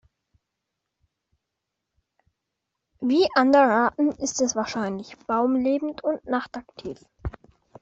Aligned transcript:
Wie 3.01 3.29
andere 3.35 3.61
Arten 3.71 4.09
ist 4.13 4.41
es 4.41 4.55
wahrscheinlich 4.55 5.15
baumlebend 5.27 6.03
und 6.03 6.25
nachtaktiv. 6.25 6.99